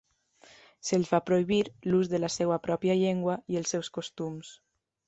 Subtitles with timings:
[0.87, 1.59] Se'ls va prohibir
[1.91, 4.57] l'ús de la seva pròpia llengua i els seus costums.